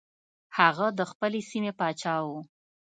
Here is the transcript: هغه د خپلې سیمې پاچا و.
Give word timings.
هغه 0.57 0.87
د 0.99 1.01
خپلې 1.11 1.39
سیمې 1.49 1.71
پاچا 1.79 2.15
و. 2.25 2.27